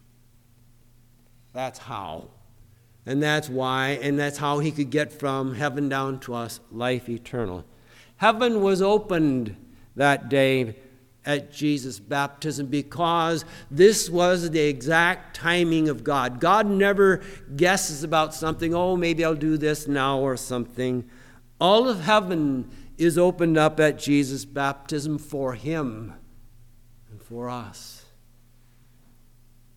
That's 1.51 1.79
how. 1.79 2.29
And 3.05 3.21
that's 3.21 3.49
why, 3.49 3.99
and 4.01 4.17
that's 4.17 4.37
how 4.37 4.59
he 4.59 4.71
could 4.71 4.89
get 4.89 5.11
from 5.11 5.55
heaven 5.55 5.89
down 5.89 6.19
to 6.21 6.33
us 6.33 6.61
life 6.71 7.09
eternal. 7.09 7.65
Heaven 8.17 8.61
was 8.61 8.81
opened 8.81 9.55
that 9.95 10.29
day 10.29 10.75
at 11.25 11.51
Jesus' 11.51 11.99
baptism 11.99 12.67
because 12.67 13.45
this 13.71 14.09
was 14.09 14.49
the 14.49 14.59
exact 14.59 15.35
timing 15.35 15.89
of 15.89 16.03
God. 16.03 16.39
God 16.39 16.67
never 16.67 17.21
guesses 17.55 18.03
about 18.03 18.33
something, 18.33 18.73
oh, 18.73 18.97
maybe 18.97 19.23
I'll 19.23 19.35
do 19.35 19.57
this 19.57 19.87
now 19.87 20.19
or 20.19 20.35
something. 20.35 21.09
All 21.59 21.87
of 21.87 22.01
heaven 22.01 22.69
is 22.97 23.17
opened 23.17 23.57
up 23.57 23.79
at 23.79 23.99
Jesus' 23.99 24.45
baptism 24.45 25.17
for 25.17 25.53
him 25.53 26.13
and 27.09 27.21
for 27.21 27.49
us. 27.49 28.05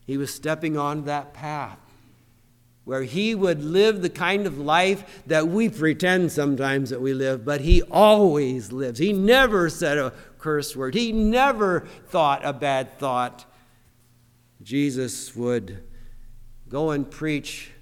He 0.07 0.17
was 0.17 0.33
stepping 0.33 0.77
on 0.77 1.05
that 1.05 1.33
path 1.33 1.79
where 2.85 3.03
he 3.03 3.35
would 3.35 3.65
live 3.65 4.01
the 4.01 4.09
kind 4.09 4.47
of 4.47 4.59
life 4.59 5.25
that 5.27 5.49
we 5.49 5.69
pretend 5.69 6.31
sometimes 6.31 6.91
that 6.91 7.01
we 7.01 7.13
live, 7.13 7.45
but 7.45 7.61
he 7.61 7.83
always 7.83 8.71
lives. 8.71 9.01
He 9.01 9.13
never 9.13 9.69
said 9.69 9.99
a 9.99 10.13
curse 10.47 10.77
word, 10.77 10.95
he 10.95 11.11
never 11.11 11.81
thought 12.07 12.45
a 12.45 12.53
bad 12.53 12.97
thought. 13.01 13.45
Jesus 14.63 15.35
would 15.35 15.83
go 16.69 16.93
and 16.93 17.11
preach 17.11 17.73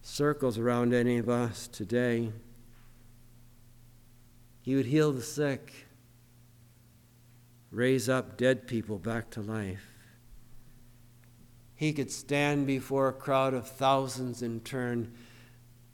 circles 0.00 0.58
around 0.58 0.94
any 0.94 1.18
of 1.18 1.28
us 1.28 1.66
today. 1.66 2.30
He 4.60 4.76
would 4.76 4.86
heal 4.86 5.10
the 5.10 5.22
sick, 5.22 5.88
raise 7.72 8.08
up 8.08 8.36
dead 8.36 8.68
people 8.68 8.98
back 8.98 9.30
to 9.30 9.40
life 9.40 9.88
he 11.74 11.92
could 11.92 12.12
stand 12.12 12.64
before 12.64 13.08
a 13.08 13.12
crowd 13.12 13.54
of 13.54 13.66
thousands 13.66 14.40
and 14.40 14.64
turn 14.64 15.12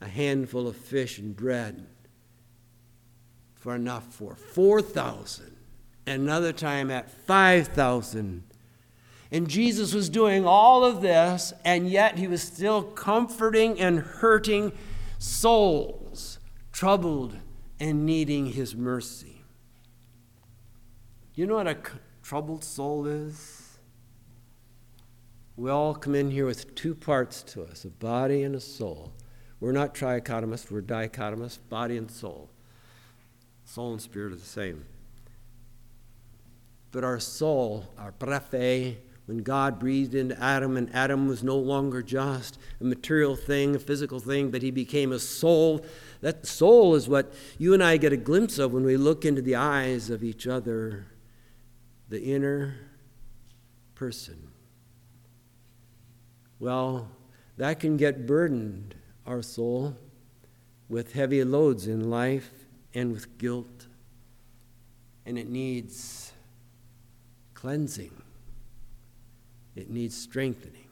a 0.02 0.06
handful 0.06 0.68
of 0.68 0.76
fish 0.76 1.16
and 1.16 1.34
bread 1.34 1.86
for 3.54 3.74
enough 3.74 4.12
for 4.12 4.34
4,000. 4.34 5.57
Another 6.08 6.52
time 6.52 6.90
at 6.90 7.10
5,000. 7.10 8.42
And 9.30 9.48
Jesus 9.48 9.92
was 9.92 10.08
doing 10.08 10.46
all 10.46 10.84
of 10.84 11.02
this, 11.02 11.52
and 11.64 11.88
yet 11.88 12.18
he 12.18 12.26
was 12.26 12.42
still 12.42 12.82
comforting 12.82 13.78
and 13.78 14.00
hurting 14.00 14.72
souls, 15.18 16.38
troubled 16.72 17.36
and 17.78 18.06
needing 18.06 18.46
his 18.46 18.74
mercy. 18.74 19.42
You 21.34 21.46
know 21.46 21.56
what 21.56 21.68
a 21.68 21.76
troubled 22.22 22.64
soul 22.64 23.06
is? 23.06 23.78
We 25.56 25.70
all 25.70 25.94
come 25.94 26.14
in 26.14 26.30
here 26.30 26.46
with 26.46 26.74
two 26.74 26.94
parts 26.94 27.42
to 27.42 27.64
us 27.64 27.84
a 27.84 27.88
body 27.88 28.44
and 28.44 28.54
a 28.54 28.60
soul. 28.60 29.12
We're 29.60 29.72
not 29.72 29.94
trichotomous, 29.94 30.70
we're 30.70 30.82
dichotomous, 30.82 31.58
body 31.68 31.96
and 31.96 32.10
soul. 32.10 32.48
Soul 33.64 33.92
and 33.92 34.00
spirit 34.00 34.32
are 34.32 34.36
the 34.36 34.42
same. 34.42 34.86
But 36.90 37.04
our 37.04 37.20
soul, 37.20 37.84
our 37.98 38.12
brefe, 38.12 38.54
eh? 38.54 38.94
when 39.28 39.42
God 39.42 39.78
breathed 39.78 40.14
into 40.14 40.42
Adam, 40.42 40.78
and 40.78 40.88
Adam 40.94 41.28
was 41.28 41.44
no 41.44 41.58
longer 41.58 42.00
just 42.02 42.58
a 42.80 42.84
material 42.84 43.36
thing, 43.36 43.76
a 43.76 43.78
physical 43.78 44.20
thing, 44.20 44.50
but 44.50 44.62
he 44.62 44.70
became 44.70 45.12
a 45.12 45.18
soul. 45.18 45.84
That 46.22 46.46
soul 46.46 46.94
is 46.94 47.10
what 47.10 47.34
you 47.58 47.74
and 47.74 47.84
I 47.84 47.98
get 47.98 48.14
a 48.14 48.16
glimpse 48.16 48.58
of 48.58 48.72
when 48.72 48.84
we 48.84 48.96
look 48.96 49.26
into 49.26 49.42
the 49.42 49.54
eyes 49.54 50.08
of 50.08 50.24
each 50.24 50.46
other, 50.46 51.08
the 52.08 52.22
inner 52.22 52.76
person. 53.94 54.48
Well, 56.58 57.10
that 57.58 57.80
can 57.80 57.98
get 57.98 58.26
burdened, 58.26 58.94
our 59.26 59.42
soul, 59.42 59.94
with 60.88 61.12
heavy 61.12 61.44
loads 61.44 61.86
in 61.86 62.08
life 62.08 62.50
and 62.94 63.12
with 63.12 63.36
guilt, 63.36 63.88
and 65.26 65.38
it 65.38 65.50
needs 65.50 66.32
cleansing. 67.60 68.12
It 69.74 69.90
needs 69.90 70.16
strengthening. 70.16 70.86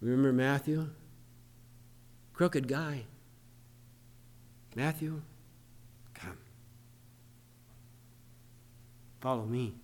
Remember 0.00 0.32
Matthew? 0.32 0.90
Crooked 2.32 2.66
guy. 2.66 3.04
Matthew, 4.74 5.22
come. 6.14 6.36
Follow 9.20 9.44
me. 9.44 9.74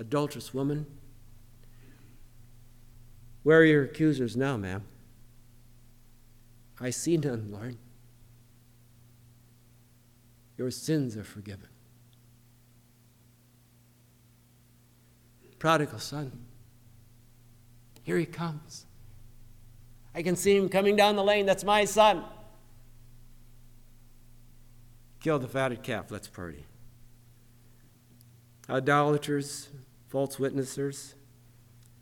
Adulterous 0.00 0.52
woman. 0.52 0.86
Where 3.44 3.60
are 3.60 3.64
your 3.64 3.84
accusers 3.84 4.36
now, 4.36 4.56
ma'am? 4.56 4.82
I 6.80 6.90
see 6.90 7.16
none, 7.16 7.48
Lord. 7.52 7.76
Your 10.58 10.72
sins 10.72 11.16
are 11.16 11.22
forgiven. 11.22 11.68
Prodigal 15.58 15.98
son. 15.98 16.32
Here 18.02 18.18
he 18.18 18.26
comes. 18.26 18.86
I 20.14 20.22
can 20.22 20.36
see 20.36 20.56
him 20.56 20.68
coming 20.68 20.96
down 20.96 21.16
the 21.16 21.24
lane. 21.24 21.44
That's 21.44 21.64
my 21.64 21.84
son. 21.84 22.24
Kill 25.20 25.38
the 25.38 25.48
fatted 25.48 25.82
calf. 25.82 26.10
Let's 26.10 26.28
party. 26.28 26.64
Idolaters, 28.70 29.68
false 30.08 30.36
witnessers, 30.36 31.14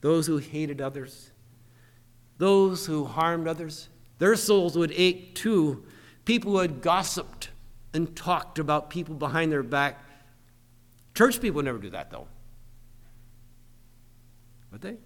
those 0.00 0.26
who 0.26 0.38
hated 0.38 0.80
others, 0.80 1.30
those 2.38 2.86
who 2.86 3.04
harmed 3.04 3.48
others, 3.48 3.88
their 4.18 4.36
souls 4.36 4.76
would 4.76 4.92
ache 4.94 5.34
too. 5.34 5.84
People 6.24 6.52
who 6.52 6.58
had 6.58 6.82
gossiped 6.82 7.50
and 7.92 8.14
talked 8.14 8.58
about 8.58 8.90
people 8.90 9.14
behind 9.14 9.50
their 9.50 9.62
back. 9.62 10.00
Church 11.14 11.40
people 11.40 11.62
never 11.62 11.78
do 11.78 11.90
that, 11.90 12.10
though. 12.10 12.28
Would 14.74 14.82
they? 14.82 14.96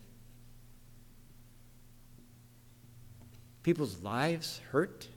People's 3.63 4.01
lives 4.01 4.63
hurt 4.71 5.09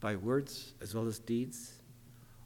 by 0.00 0.16
words 0.16 0.72
as 0.82 0.92
well 0.92 1.06
as 1.06 1.20
deeds. 1.20 1.74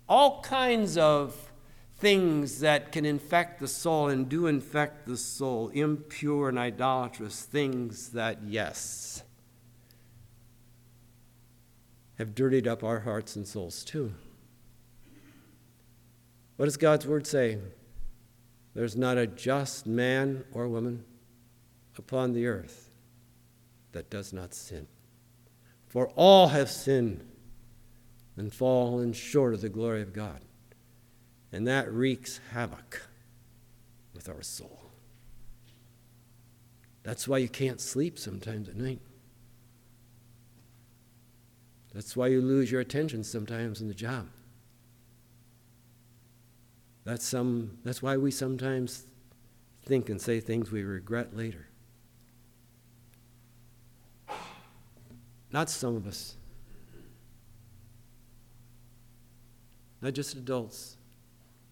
All 0.07 0.43
kinds 0.43 0.99
of 0.99 1.50
things 1.97 2.61
that 2.61 2.93
can 2.93 3.07
infect 3.07 3.59
the 3.59 3.69
soul 3.69 4.09
and 4.09 4.29
do 4.29 4.47
infect 4.49 5.07
the 5.07 5.17
soul, 5.17 5.71
impure 5.71 6.50
and 6.50 6.59
idolatrous 6.59 7.41
things 7.41 8.11
that, 8.11 8.43
yes, 8.43 9.23
have 12.19 12.35
dirtied 12.35 12.69
up 12.69 12.85
our 12.85 13.00
hearts 13.00 13.35
and 13.35 13.49
souls 13.49 13.83
too. 13.83 14.12
What 16.57 16.67
does 16.67 16.77
God's 16.77 17.07
word 17.07 17.27
say? 17.27 17.57
There's 18.79 18.95
not 18.95 19.19
a 19.19 19.27
just 19.27 19.89
man 19.89 20.45
or 20.53 20.69
woman 20.69 21.05
upon 21.99 22.33
the 22.33 22.47
earth 22.47 22.93
that 23.91 24.09
does 24.09 24.33
not 24.33 24.55
sin. 24.55 24.87
For 25.89 26.11
all 26.11 26.47
have 26.47 26.71
sinned 26.71 27.27
and 28.37 28.55
fallen 28.55 29.15
short 29.15 29.53
of 29.53 29.62
the 29.62 29.69
glory 29.69 30.01
of 30.01 30.12
God. 30.12 30.43
And 31.51 31.67
that 31.67 31.93
wreaks 31.93 32.38
havoc 32.53 33.03
with 34.14 34.29
our 34.29 34.43
soul. 34.43 34.79
That's 37.03 37.27
why 37.27 37.38
you 37.38 37.49
can't 37.49 37.81
sleep 37.81 38.17
sometimes 38.17 38.69
at 38.69 38.77
night. 38.77 39.01
That's 41.93 42.17
why 42.17 42.29
you 42.29 42.41
lose 42.41 42.71
your 42.71 42.81
attention 42.81 43.25
sometimes 43.25 43.81
in 43.81 43.88
the 43.88 43.93
job. 43.93 44.29
That's, 47.09 47.25
some, 47.25 47.79
that's 47.85 48.03
why 48.03 48.18
we 48.18 48.31
sometimes 48.31 49.07
think 49.87 50.11
and 50.11 50.21
say 50.21 50.40
things 50.40 50.71
we 50.71 50.83
regret 50.83 51.35
later. 51.35 51.66
Not 55.51 55.71
some 55.71 55.97
of 55.97 56.07
us. 56.07 56.37
Not 60.03 60.12
just 60.12 60.35
adults, 60.35 60.99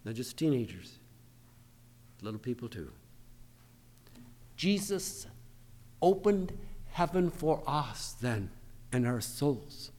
not 0.06 0.14
just 0.14 0.38
teenagers, 0.38 1.00
little 2.22 2.40
people 2.40 2.70
too. 2.70 2.90
Jesus 4.56 5.26
opened 6.00 6.54
heaven 6.92 7.28
for 7.30 7.62
us 7.66 8.16
then 8.22 8.48
and 8.90 9.06
our 9.06 9.20
souls. 9.20 9.90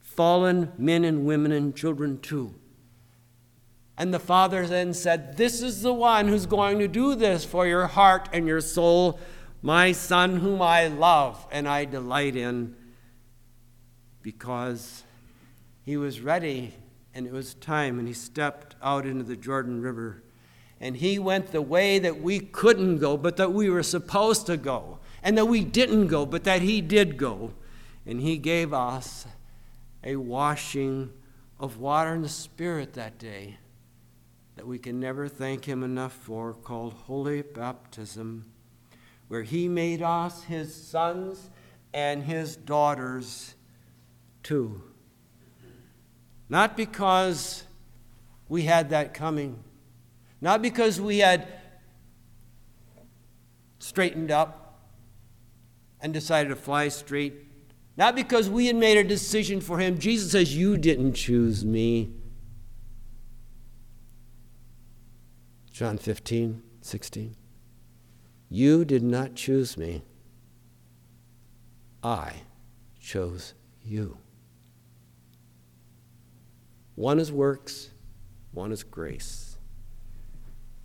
Fallen 0.00 0.72
men 0.76 1.04
and 1.04 1.24
women 1.24 1.52
and 1.52 1.76
children 1.76 2.18
too. 2.18 2.56
And 3.96 4.12
the 4.12 4.18
father 4.18 4.66
then 4.66 4.92
said, 4.92 5.36
This 5.36 5.62
is 5.62 5.82
the 5.82 5.92
one 5.92 6.28
who's 6.28 6.46
going 6.46 6.78
to 6.80 6.88
do 6.88 7.14
this 7.14 7.44
for 7.44 7.66
your 7.66 7.86
heart 7.86 8.28
and 8.32 8.46
your 8.46 8.60
soul, 8.60 9.20
my 9.62 9.92
son, 9.92 10.36
whom 10.36 10.60
I 10.60 10.88
love 10.88 11.46
and 11.52 11.68
I 11.68 11.84
delight 11.84 12.34
in, 12.34 12.74
because 14.22 15.04
he 15.82 15.96
was 15.96 16.20
ready 16.20 16.74
and 17.14 17.26
it 17.26 17.32
was 17.32 17.54
time, 17.54 18.00
and 18.00 18.08
he 18.08 18.14
stepped 18.14 18.74
out 18.82 19.06
into 19.06 19.22
the 19.22 19.36
Jordan 19.36 19.80
River. 19.80 20.24
And 20.80 20.96
he 20.96 21.20
went 21.20 21.52
the 21.52 21.62
way 21.62 22.00
that 22.00 22.20
we 22.20 22.40
couldn't 22.40 22.98
go, 22.98 23.16
but 23.16 23.36
that 23.36 23.52
we 23.52 23.70
were 23.70 23.84
supposed 23.84 24.46
to 24.46 24.56
go, 24.56 24.98
and 25.22 25.38
that 25.38 25.44
we 25.44 25.62
didn't 25.62 26.08
go, 26.08 26.26
but 26.26 26.42
that 26.42 26.62
he 26.62 26.80
did 26.80 27.16
go. 27.16 27.52
And 28.04 28.20
he 28.20 28.36
gave 28.36 28.74
us 28.74 29.26
a 30.02 30.16
washing 30.16 31.12
of 31.60 31.78
water 31.78 32.12
and 32.12 32.24
the 32.24 32.28
Spirit 32.28 32.94
that 32.94 33.16
day 33.18 33.58
that 34.56 34.66
we 34.66 34.78
can 34.78 35.00
never 35.00 35.28
thank 35.28 35.64
Him 35.64 35.82
enough 35.82 36.12
for, 36.12 36.52
called 36.54 36.92
Holy 36.92 37.42
Baptism, 37.42 38.44
where 39.28 39.42
He 39.42 39.68
made 39.68 40.02
us 40.02 40.44
His 40.44 40.74
sons 40.74 41.50
and 41.92 42.22
His 42.22 42.56
daughters 42.56 43.54
too. 44.42 44.82
Not 46.48 46.76
because 46.76 47.64
we 48.48 48.62
had 48.62 48.90
that 48.90 49.14
coming, 49.14 49.62
not 50.40 50.62
because 50.62 51.00
we 51.00 51.18
had 51.18 51.48
straightened 53.78 54.30
up 54.30 54.90
and 56.00 56.12
decided 56.12 56.50
to 56.50 56.56
fly 56.56 56.88
straight, 56.88 57.34
not 57.96 58.14
because 58.14 58.48
we 58.50 58.66
had 58.66 58.76
made 58.76 58.98
a 58.98 59.04
decision 59.04 59.60
for 59.60 59.78
Him. 59.78 59.98
Jesus 59.98 60.32
says, 60.32 60.56
You 60.56 60.76
didn't 60.76 61.14
choose 61.14 61.64
me. 61.64 62.12
John 65.74 65.98
15, 65.98 66.62
16. 66.82 67.34
You 68.48 68.84
did 68.84 69.02
not 69.02 69.34
choose 69.34 69.76
me, 69.76 70.02
I 72.00 72.42
chose 73.00 73.54
you. 73.82 74.18
One 76.94 77.18
is 77.18 77.32
works, 77.32 77.90
one 78.52 78.70
is 78.70 78.84
grace. 78.84 79.58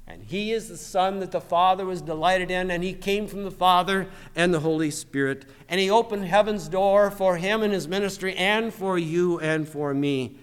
And 0.07 0.23
he 0.23 0.53
is 0.53 0.69
the 0.69 0.77
Son 0.77 1.19
that 1.19 1.29
the 1.29 1.39
Father 1.39 1.85
was 1.85 2.01
delighted 2.01 2.49
in, 2.49 2.71
and 2.71 2.83
he 2.83 2.93
came 2.93 3.27
from 3.27 3.43
the 3.43 3.51
Father 3.51 4.07
and 4.35 4.51
the 4.51 4.61
Holy 4.61 4.89
Spirit. 4.89 5.45
And 5.67 5.79
he 5.79 5.91
opened 5.91 6.25
heaven's 6.25 6.67
door 6.67 7.11
for 7.11 7.37
him 7.37 7.61
and 7.61 7.71
his 7.71 7.87
ministry, 7.87 8.33
and 8.35 8.73
for 8.73 8.97
you 8.97 9.39
and 9.39 9.69
for 9.69 9.93
me. 9.93 10.39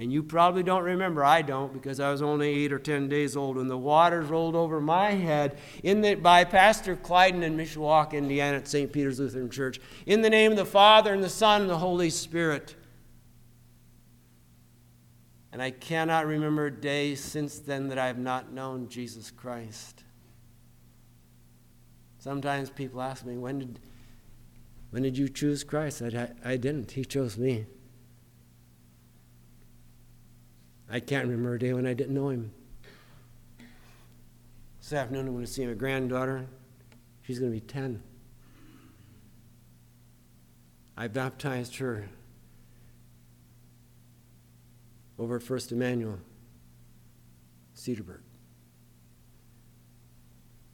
And 0.00 0.10
you 0.10 0.22
probably 0.22 0.62
don't 0.62 0.82
remember, 0.82 1.22
I 1.22 1.42
don't, 1.42 1.74
because 1.74 2.00
I 2.00 2.10
was 2.10 2.22
only 2.22 2.48
eight 2.48 2.72
or 2.72 2.78
ten 2.78 3.06
days 3.06 3.36
old 3.36 3.58
and 3.58 3.68
the 3.68 3.76
waters 3.76 4.30
rolled 4.30 4.56
over 4.56 4.80
my 4.80 5.10
head 5.10 5.58
in 5.82 6.00
the, 6.00 6.14
by 6.14 6.44
Pastor 6.44 6.96
Clyden 6.96 7.42
in 7.42 7.54
Mishawaka, 7.54 8.14
Indiana, 8.14 8.56
at 8.56 8.66
St. 8.66 8.90
Peter's 8.90 9.20
Lutheran 9.20 9.50
Church. 9.50 9.78
In 10.06 10.22
the 10.22 10.30
name 10.30 10.52
of 10.52 10.56
the 10.56 10.64
Father, 10.64 11.12
and 11.12 11.22
the 11.22 11.28
Son, 11.28 11.60
and 11.60 11.70
the 11.70 11.76
Holy 11.76 12.08
Spirit. 12.08 12.76
And 15.52 15.60
I 15.60 15.70
cannot 15.70 16.24
remember 16.24 16.68
a 16.68 16.72
day 16.72 17.14
since 17.14 17.58
then 17.58 17.88
that 17.88 17.98
I 17.98 18.06
have 18.06 18.16
not 18.16 18.54
known 18.54 18.88
Jesus 18.88 19.30
Christ. 19.30 20.04
Sometimes 22.20 22.70
people 22.70 23.02
ask 23.02 23.26
me, 23.26 23.36
when 23.36 23.58
did, 23.58 23.80
when 24.92 25.02
did 25.02 25.18
you 25.18 25.28
choose 25.28 25.62
Christ? 25.62 26.00
I, 26.00 26.30
I 26.42 26.56
didn't. 26.56 26.92
He 26.92 27.04
chose 27.04 27.36
me. 27.36 27.66
I 30.92 30.98
can't 30.98 31.28
remember 31.28 31.54
a 31.54 31.58
day 31.58 31.72
when 31.72 31.86
I 31.86 31.94
didn't 31.94 32.14
know 32.14 32.30
him. 32.30 32.50
This 34.80 34.92
afternoon, 34.92 35.28
I'm 35.28 35.34
going 35.34 35.44
to 35.44 35.50
see 35.50 35.64
my 35.64 35.74
granddaughter. 35.74 36.46
She's 37.22 37.38
going 37.38 37.52
to 37.52 37.60
be 37.60 37.64
10. 37.64 38.02
I 40.96 41.06
baptized 41.06 41.76
her 41.76 42.08
over 45.16 45.36
at 45.36 45.44
First 45.44 45.70
Immanuel, 45.70 46.18
Cedarburg. 47.76 48.22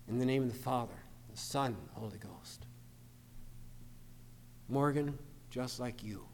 In 0.08 0.18
the 0.18 0.24
name 0.24 0.44
of 0.44 0.48
the 0.52 0.58
Father, 0.58 0.94
the 1.30 1.36
Son, 1.36 1.76
the 1.92 2.00
Holy 2.00 2.16
Ghost. 2.16 2.64
Morgan, 4.68 5.18
just 5.50 5.78
like 5.78 6.02
you, 6.02 6.24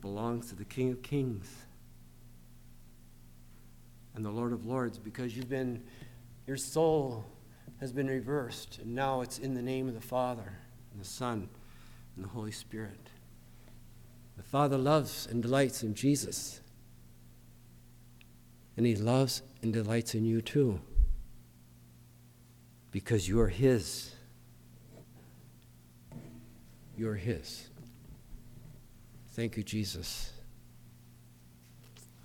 belongs 0.00 0.48
to 0.48 0.54
the 0.54 0.64
King 0.64 0.90
of 0.90 1.02
Kings 1.02 1.66
and 4.14 4.24
the 4.24 4.30
Lord 4.30 4.52
of 4.52 4.66
Lords 4.66 4.98
because 4.98 5.36
you've 5.36 5.48
been, 5.48 5.82
your 6.46 6.56
soul 6.56 7.24
has 7.80 7.92
been 7.92 8.08
reversed, 8.08 8.78
and 8.82 8.94
now 8.94 9.20
it's 9.20 9.38
in 9.38 9.54
the 9.54 9.62
name 9.62 9.88
of 9.88 9.94
the 9.94 10.00
Father 10.00 10.58
and 10.92 11.00
the 11.00 11.06
Son 11.06 11.48
and 12.16 12.24
the 12.24 12.28
Holy 12.28 12.52
Spirit. 12.52 13.08
The 14.36 14.42
Father 14.42 14.76
loves 14.76 15.26
and 15.26 15.42
delights 15.42 15.82
in 15.82 15.94
Jesus, 15.94 16.60
and 18.76 18.86
He 18.86 18.96
loves 18.96 19.42
and 19.62 19.72
delights 19.72 20.14
in 20.14 20.24
you 20.24 20.40
too 20.42 20.80
because 22.90 23.28
you're 23.28 23.48
His. 23.48 24.14
You're 26.96 27.14
His. 27.14 27.68
Thank 29.30 29.56
you, 29.56 29.62
Jesus. 29.62 30.32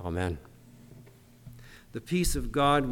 Amen. 0.01 0.37
The 1.95 2.01
peace 2.01 2.35
of 2.35 2.51
God, 2.51 2.87
which 2.87 2.91